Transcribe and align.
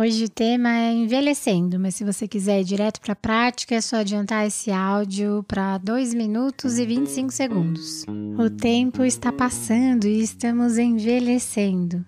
Hoje 0.00 0.26
o 0.26 0.28
tema 0.28 0.68
é 0.68 0.92
envelhecendo, 0.92 1.76
mas 1.76 1.96
se 1.96 2.04
você 2.04 2.28
quiser 2.28 2.60
ir 2.60 2.64
direto 2.64 3.00
para 3.00 3.14
a 3.14 3.16
prática, 3.16 3.74
é 3.74 3.80
só 3.80 3.96
adiantar 3.96 4.46
esse 4.46 4.70
áudio 4.70 5.42
para 5.42 5.76
2 5.78 6.14
minutos 6.14 6.78
e 6.78 6.86
25 6.86 7.32
segundos. 7.32 8.04
O 8.38 8.48
tempo 8.48 9.02
está 9.02 9.32
passando 9.32 10.06
e 10.06 10.22
estamos 10.22 10.78
envelhecendo. 10.78 12.06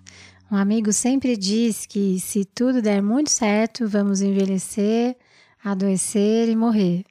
Um 0.49 0.55
amigo 0.55 0.93
sempre 0.93 1.35
diz 1.35 1.85
que 1.85 2.17
se 2.17 2.45
tudo 2.45 2.81
der 2.81 3.03
muito 3.03 3.29
certo, 3.29 3.85
vamos 3.89 4.21
envelhecer, 4.21 5.17
adoecer 5.61 6.47
e 6.47 6.55
morrer. 6.55 7.03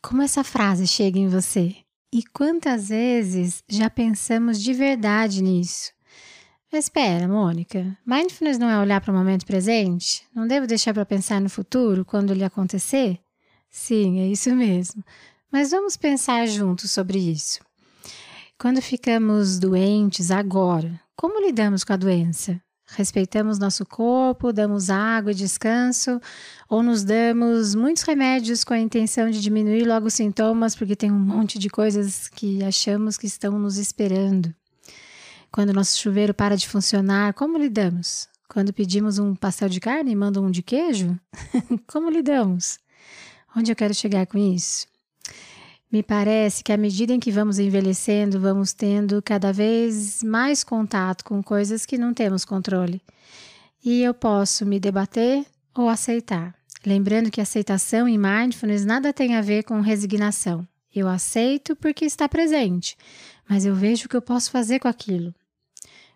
Como 0.00 0.22
essa 0.22 0.42
frase 0.42 0.86
chega 0.86 1.18
em 1.18 1.28
você? 1.28 1.76
E 2.10 2.22
quantas 2.32 2.88
vezes 2.88 3.62
já 3.68 3.90
pensamos 3.90 4.62
de 4.62 4.72
verdade 4.72 5.42
nisso? 5.42 5.93
Mas 6.74 6.86
espera, 6.86 7.28
Mônica, 7.28 7.96
mindfulness 8.04 8.58
não 8.58 8.68
é 8.68 8.76
olhar 8.76 9.00
para 9.00 9.12
o 9.12 9.16
momento 9.16 9.46
presente? 9.46 10.26
Não 10.34 10.44
devo 10.44 10.66
deixar 10.66 10.92
para 10.92 11.06
pensar 11.06 11.40
no 11.40 11.48
futuro, 11.48 12.04
quando 12.04 12.32
ele 12.32 12.42
acontecer? 12.42 13.20
Sim, 13.70 14.18
é 14.18 14.26
isso 14.26 14.52
mesmo. 14.52 15.04
Mas 15.52 15.70
vamos 15.70 15.96
pensar 15.96 16.44
juntos 16.48 16.90
sobre 16.90 17.16
isso. 17.16 17.60
Quando 18.58 18.82
ficamos 18.82 19.60
doentes 19.60 20.32
agora, 20.32 21.00
como 21.14 21.40
lidamos 21.40 21.84
com 21.84 21.92
a 21.92 21.96
doença? 21.96 22.60
Respeitamos 22.88 23.56
nosso 23.56 23.86
corpo, 23.86 24.52
damos 24.52 24.90
água 24.90 25.30
e 25.30 25.34
descanso, 25.36 26.20
ou 26.68 26.82
nos 26.82 27.04
damos 27.04 27.76
muitos 27.76 28.02
remédios 28.02 28.64
com 28.64 28.74
a 28.74 28.80
intenção 28.80 29.30
de 29.30 29.40
diminuir 29.40 29.84
logo 29.84 30.08
os 30.08 30.14
sintomas, 30.14 30.74
porque 30.74 30.96
tem 30.96 31.12
um 31.12 31.20
monte 31.20 31.56
de 31.56 31.70
coisas 31.70 32.26
que 32.26 32.64
achamos 32.64 33.16
que 33.16 33.28
estão 33.28 33.60
nos 33.60 33.78
esperando? 33.78 34.52
Quando 35.54 35.72
nosso 35.72 35.96
chuveiro 36.00 36.34
para 36.34 36.56
de 36.56 36.66
funcionar, 36.66 37.32
como 37.32 37.56
lidamos? 37.56 38.26
Quando 38.48 38.72
pedimos 38.72 39.20
um 39.20 39.36
pastel 39.36 39.68
de 39.68 39.78
carne 39.78 40.10
e 40.10 40.16
mandam 40.16 40.46
um 40.46 40.50
de 40.50 40.64
queijo? 40.64 41.16
como 41.86 42.10
lidamos? 42.10 42.80
Onde 43.56 43.70
eu 43.70 43.76
quero 43.76 43.94
chegar 43.94 44.26
com 44.26 44.36
isso? 44.36 44.88
Me 45.92 46.02
parece 46.02 46.64
que 46.64 46.72
à 46.72 46.76
medida 46.76 47.12
em 47.12 47.20
que 47.20 47.30
vamos 47.30 47.60
envelhecendo, 47.60 48.40
vamos 48.40 48.72
tendo 48.72 49.22
cada 49.22 49.52
vez 49.52 50.24
mais 50.24 50.64
contato 50.64 51.24
com 51.24 51.40
coisas 51.40 51.86
que 51.86 51.96
não 51.96 52.12
temos 52.12 52.44
controle. 52.44 53.00
E 53.84 54.02
eu 54.02 54.12
posso 54.12 54.66
me 54.66 54.80
debater 54.80 55.46
ou 55.72 55.88
aceitar. 55.88 56.52
Lembrando 56.84 57.30
que 57.30 57.40
aceitação 57.40 58.08
em 58.08 58.18
mindfulness 58.18 58.84
nada 58.84 59.12
tem 59.12 59.36
a 59.36 59.40
ver 59.40 59.62
com 59.62 59.80
resignação. 59.80 60.66
Eu 60.92 61.06
aceito 61.06 61.76
porque 61.76 62.04
está 62.04 62.28
presente, 62.28 62.96
mas 63.48 63.64
eu 63.64 63.72
vejo 63.72 64.06
o 64.06 64.08
que 64.08 64.16
eu 64.16 64.22
posso 64.22 64.50
fazer 64.50 64.80
com 64.80 64.88
aquilo. 64.88 65.32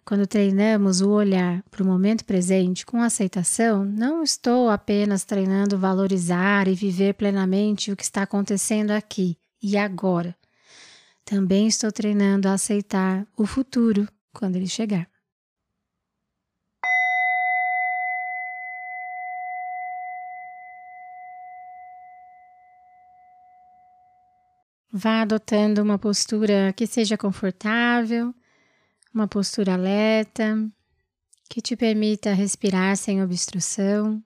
Quando 0.09 0.27
treinamos 0.27 1.03
o 1.03 1.11
olhar 1.11 1.63
para 1.65 1.83
o 1.83 1.87
momento 1.87 2.25
presente 2.25 2.87
com 2.87 3.03
aceitação, 3.03 3.85
não 3.85 4.23
estou 4.23 4.71
apenas 4.71 5.23
treinando 5.23 5.77
valorizar 5.77 6.67
e 6.67 6.75
viver 6.75 7.13
plenamente 7.13 7.93
o 7.93 7.97
que 7.97 8.05
está 8.05 8.23
acontecendo 8.23 8.93
aqui 8.93 9.37
e 9.63 9.77
agora. 9.77 10.35
Também 11.27 11.67
estou 11.67 11.93
treinando 11.93 12.49
a 12.49 12.55
aceitar 12.55 13.27
o 13.37 13.45
futuro 13.45 14.09
quando 14.33 14.57
ele 14.57 14.67
chegar. 14.67 15.07
Vá 24.91 25.21
adotando 25.21 25.83
uma 25.83 25.99
postura 25.99 26.73
que 26.75 26.87
seja 26.87 27.19
confortável 27.19 28.35
uma 29.13 29.27
postura 29.29 29.75
alerta 29.75 30.57
que 31.49 31.63
te 31.63 31.75
permita 31.77 32.33
respirar 32.33 32.97
sem 32.97 33.23
obstrução. 33.23 34.23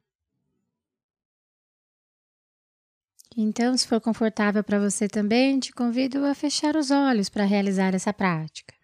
Então, 3.36 3.76
se 3.76 3.86
for 3.86 4.00
confortável 4.00 4.62
para 4.62 4.78
você 4.78 5.08
também, 5.08 5.58
te 5.58 5.72
convido 5.72 6.24
a 6.26 6.34
fechar 6.34 6.76
os 6.76 6.90
olhos 6.90 7.28
para 7.30 7.44
realizar 7.44 7.94
essa 7.94 8.12
prática. 8.12 8.74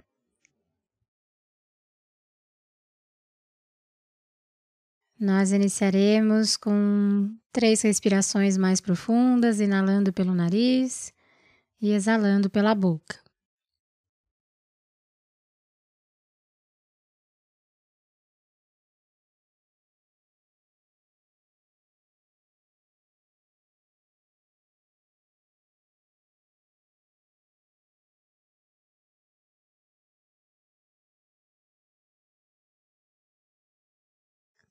Nós 5.20 5.50
iniciaremos 5.50 6.56
com 6.56 7.36
três 7.52 7.82
respirações 7.82 8.56
mais 8.56 8.80
profundas, 8.80 9.60
inalando 9.60 10.12
pelo 10.12 10.32
nariz 10.32 11.12
e 11.80 11.90
exalando 11.90 12.48
pela 12.48 12.74
boca. 12.74 13.27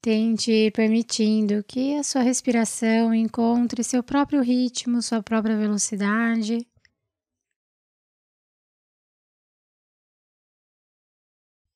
Tente 0.09 0.71
permitindo 0.71 1.61
que 1.65 1.97
a 1.97 2.01
sua 2.01 2.21
respiração 2.21 3.13
encontre 3.13 3.83
seu 3.83 4.01
próprio 4.01 4.41
ritmo, 4.41 5.01
sua 5.01 5.21
própria 5.21 5.57
velocidade. 5.57 6.65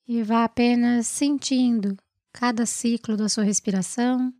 E 0.07 0.23
vá 0.23 0.45
apenas 0.45 1.07
sentindo 1.07 1.97
cada 2.31 2.65
ciclo 2.65 3.17
da 3.17 3.27
sua 3.27 3.43
respiração. 3.43 4.33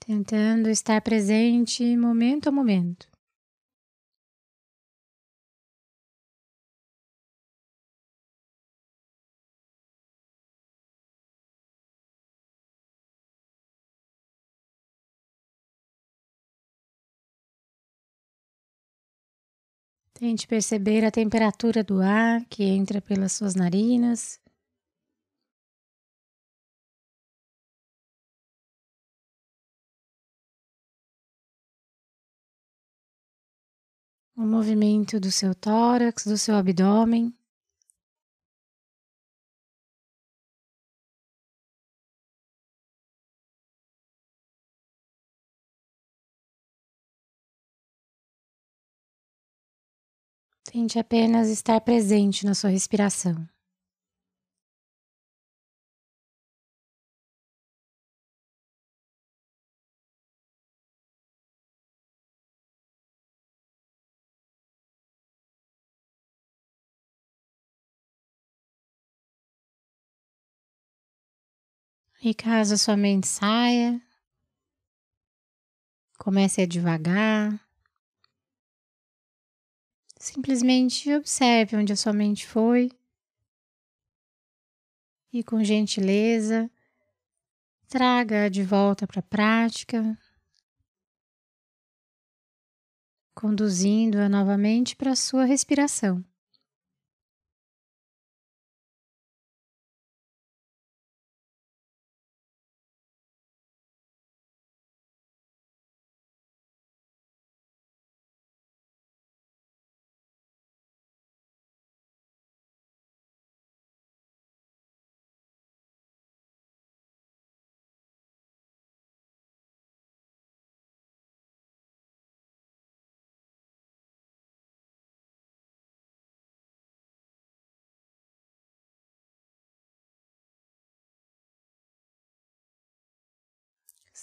Tentando 0.00 0.70
estar 0.70 1.02
presente 1.02 1.94
momento 1.94 2.48
a 2.48 2.50
momento. 2.50 3.06
Tente 20.18 20.46
perceber 20.46 21.04
a 21.04 21.10
temperatura 21.10 21.84
do 21.84 22.00
ar 22.00 22.42
que 22.46 22.64
entra 22.64 23.02
pelas 23.02 23.32
suas 23.32 23.54
narinas. 23.54 24.40
O 34.34 34.40
movimento 34.46 35.20
do 35.20 35.30
seu 35.30 35.54
tórax, 35.54 36.24
do 36.24 36.38
seu 36.38 36.54
abdômen. 36.54 37.35
Tente 50.76 50.98
apenas 50.98 51.48
estar 51.48 51.80
presente 51.80 52.44
na 52.44 52.52
sua 52.52 52.68
respiração. 52.68 53.48
E 72.22 72.34
caso 72.34 72.74
a 72.74 72.76
sua 72.76 72.98
mente 72.98 73.26
saia, 73.26 73.98
comece 76.18 76.60
a 76.60 76.66
devagar, 76.66 77.65
Simplesmente 80.26 81.14
observe 81.14 81.76
onde 81.76 81.92
a 81.92 81.96
sua 81.96 82.12
mente 82.12 82.48
foi 82.48 82.90
e, 85.32 85.44
com 85.44 85.62
gentileza, 85.62 86.68
Traga 87.88 88.50
de 88.50 88.64
volta 88.64 89.06
para 89.06 89.20
a 89.20 89.22
prática, 89.22 90.18
conduzindo-a 93.32 94.28
novamente 94.28 94.96
para 94.96 95.12
a 95.12 95.16
sua 95.16 95.44
respiração. 95.44 96.24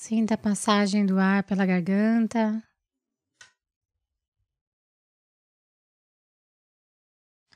Sinta 0.05 0.33
a 0.33 0.37
passagem 0.37 1.05
do 1.05 1.17
ar 1.17 1.45
pela 1.45 1.65
garganta. 1.65 2.61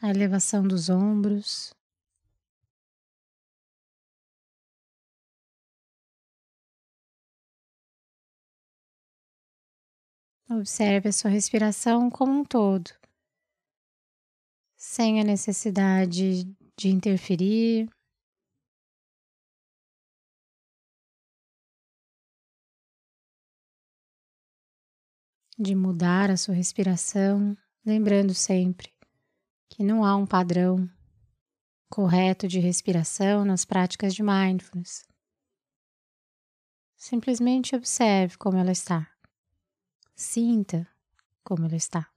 A 0.02 0.10
elevação 0.10 0.66
dos 0.66 0.90
ombros. 0.90 1.74
Observe 10.50 11.10
a 11.10 11.12
sua 11.12 11.30
respiração 11.30 12.10
como 12.10 12.32
um 12.32 12.46
todo, 12.46 12.92
sem 14.78 15.20
a 15.20 15.24
necessidade 15.26 16.46
de 16.78 16.88
interferir. 16.88 17.90
De 25.58 25.74
mudar 25.76 26.30
a 26.30 26.38
sua 26.38 26.54
respiração, 26.54 27.58
lembrando 27.86 28.34
sempre 28.34 28.94
que 29.70 29.84
não 29.84 30.04
há 30.04 30.16
um 30.16 30.26
padrão 30.26 30.90
correto 31.90 32.48
de 32.48 32.60
respiração 32.60 33.44
nas 33.44 33.66
práticas 33.66 34.14
de 34.14 34.22
mindfulness. 34.22 35.06
Simplesmente 36.96 37.76
observe 37.76 38.38
como 38.38 38.58
ela 38.58 38.72
está. 38.72 39.10
Sinta 40.16 40.88
como 41.44 41.66
ela 41.66 41.76
está. 41.76 42.10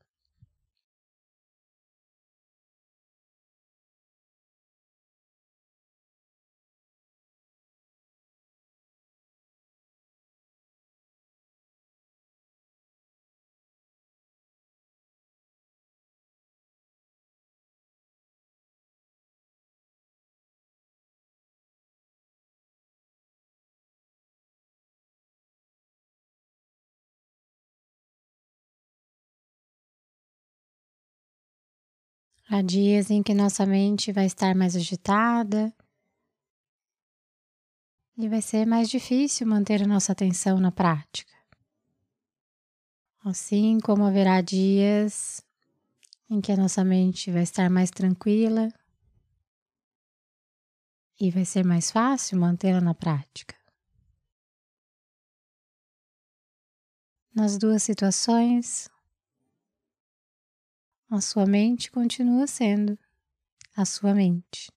Há 32.52 32.62
dias 32.62 33.12
em 33.12 33.22
que 33.22 33.32
nossa 33.32 33.64
mente 33.64 34.10
vai 34.10 34.26
estar 34.26 34.56
mais 34.56 34.74
agitada 34.74 35.72
e 38.18 38.28
vai 38.28 38.42
ser 38.42 38.66
mais 38.66 38.90
difícil 38.90 39.46
manter 39.46 39.84
a 39.84 39.86
nossa 39.86 40.10
atenção 40.10 40.58
na 40.58 40.72
prática. 40.72 41.32
Assim 43.24 43.78
como 43.78 44.02
haverá 44.02 44.40
dias 44.40 45.46
em 46.28 46.40
que 46.40 46.50
a 46.50 46.56
nossa 46.56 46.82
mente 46.82 47.30
vai 47.30 47.44
estar 47.44 47.70
mais 47.70 47.88
tranquila 47.88 48.68
e 51.20 51.30
vai 51.30 51.44
ser 51.44 51.64
mais 51.64 51.92
fácil 51.92 52.36
mantê-la 52.36 52.80
na 52.80 52.94
prática. 52.94 53.54
Nas 57.32 57.56
duas 57.56 57.80
situações, 57.84 58.89
a 61.10 61.20
sua 61.20 61.44
mente 61.44 61.90
continua 61.90 62.46
sendo 62.46 62.98
a 63.76 63.84
sua 63.84 64.14
mente. 64.14 64.70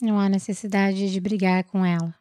Não 0.00 0.18
há 0.18 0.28
necessidade 0.28 1.10
de 1.10 1.20
brigar 1.20 1.64
com 1.64 1.84
ela. 1.84 2.19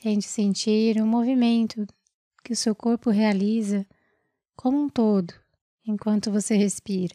Tente 0.00 0.26
sentir 0.26 0.96
o 1.02 1.06
movimento 1.06 1.86
que 2.42 2.54
o 2.54 2.56
seu 2.56 2.74
corpo 2.74 3.10
realiza 3.10 3.86
como 4.56 4.82
um 4.82 4.88
todo 4.88 5.34
enquanto 5.86 6.32
você 6.32 6.56
respira. 6.56 7.14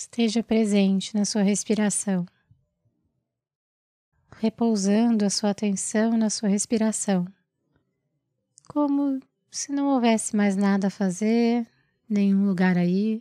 Esteja 0.00 0.44
presente 0.44 1.12
na 1.12 1.24
sua 1.24 1.42
respiração, 1.42 2.24
repousando 4.36 5.24
a 5.24 5.28
sua 5.28 5.50
atenção 5.50 6.16
na 6.16 6.30
sua 6.30 6.48
respiração, 6.48 7.26
como 8.68 9.18
se 9.50 9.72
não 9.72 9.88
houvesse 9.88 10.36
mais 10.36 10.54
nada 10.54 10.86
a 10.86 10.90
fazer, 10.90 11.66
nenhum 12.08 12.46
lugar 12.46 12.78
aí. 12.78 13.20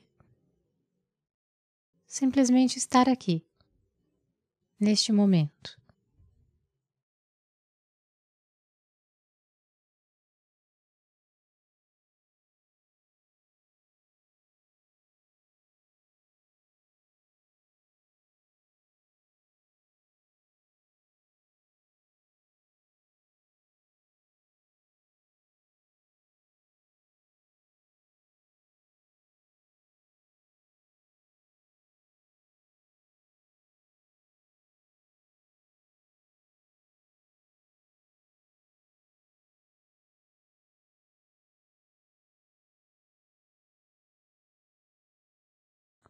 Simplesmente 2.05 2.77
estar 2.77 3.09
aqui, 3.09 3.43
neste 4.79 5.11
momento. 5.11 5.81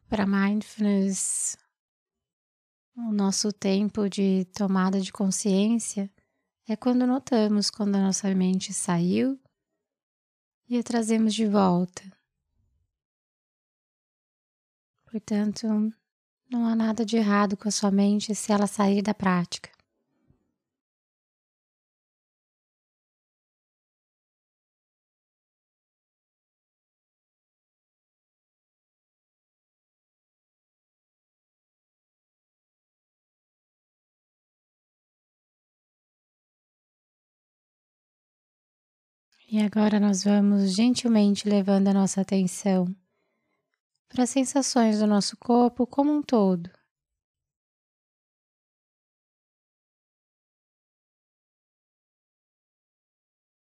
Para 0.10 0.26
mindfulness, 0.26 1.58
o 2.96 3.12
nosso 3.12 3.52
tempo 3.52 4.10
de 4.10 4.46
tomada 4.56 5.02
de 5.02 5.12
consciência 5.12 6.10
é 6.66 6.78
quando 6.78 7.06
notamos 7.06 7.70
quando 7.70 7.96
a 7.98 8.02
nossa 8.02 8.34
mente 8.34 8.74
saiu 8.74 9.38
e 10.70 10.78
a 10.78 10.84
trazemos 10.84 11.34
de 11.34 11.46
volta. 11.46 12.04
Portanto, 15.12 15.68
não 16.50 16.66
há 16.66 16.74
nada 16.74 17.06
de 17.06 17.18
errado 17.18 17.58
com 17.58 17.68
a 17.68 17.72
sua 17.72 17.92
mente 17.92 18.34
se 18.34 18.54
ela 18.54 18.66
sair 18.66 19.02
da 19.02 19.14
prática. 19.14 19.76
E 39.50 39.63
agora 39.63 39.98
nós 39.98 40.25
vamos 40.25 40.75
gentilmente 40.75 41.48
levando 41.48 41.88
a 41.88 41.94
nossa 41.94 42.20
atenção 42.20 42.94
para 44.10 44.24
as 44.24 44.30
sensações 44.30 45.00
do 45.00 45.08
nosso 45.08 45.38
corpo 45.38 45.88
como 45.88 46.12
um 46.12 46.22
todo. 46.22 46.70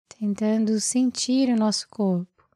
Tentando 0.08 0.80
sentir 0.80 1.50
o 1.50 1.56
nosso 1.56 1.86
corpo, 1.90 2.48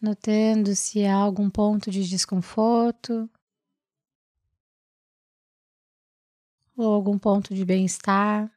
notando 0.00 0.74
se 0.74 1.04
há 1.04 1.14
algum 1.14 1.48
ponto 1.48 1.92
de 1.92 2.08
desconforto 2.08 3.30
ou 6.76 6.92
algum 6.92 7.16
ponto 7.16 7.54
de 7.54 7.64
bem-estar. 7.64 8.53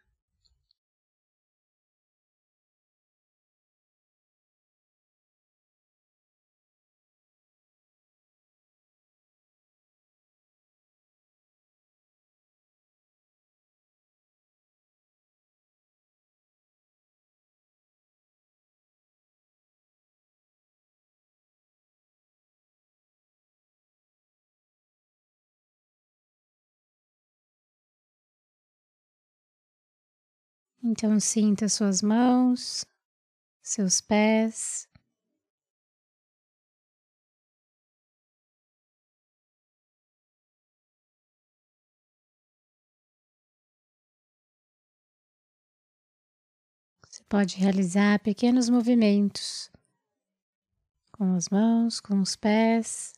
Então, 30.89 31.19
sinta 31.19 31.67
suas 31.67 32.01
mãos, 32.01 32.85
seus 33.61 33.99
pés. 33.99 34.87
Você 47.05 47.21
pode 47.27 47.57
realizar 47.57 48.19
pequenos 48.21 48.69
movimentos 48.69 49.69
com 51.11 51.35
as 51.35 51.49
mãos, 51.49 51.99
com 51.99 52.21
os 52.21 52.37
pés. 52.37 53.16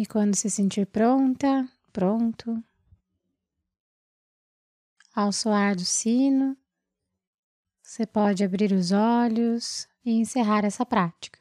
E 0.00 0.06
quando 0.06 0.36
se 0.36 0.48
sentir 0.48 0.86
pronta, 0.86 1.68
pronto, 1.92 2.62
ao 5.12 5.32
soar 5.32 5.74
do 5.74 5.84
sino, 5.84 6.56
você 7.82 8.06
pode 8.06 8.44
abrir 8.44 8.70
os 8.70 8.92
olhos 8.92 9.88
e 10.04 10.12
encerrar 10.12 10.64
essa 10.64 10.86
prática. 10.86 11.40